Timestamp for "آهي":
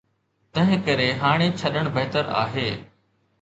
2.41-2.67